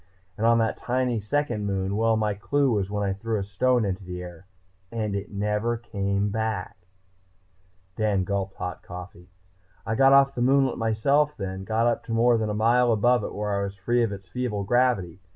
[0.35, 3.85] And on that tiny second moon well, my clue was when I threw a stone
[3.85, 4.47] into the air
[4.91, 6.87] and it never came back."
[7.97, 9.29] Dan gulped hot coffee.
[9.85, 13.23] "I got off the moonlet myself then, got up to more than a mile above
[13.23, 15.19] it where I was free of its feeble gravity.